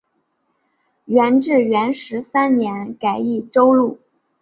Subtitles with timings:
[1.05, 3.99] 元至元十三年改婺州路。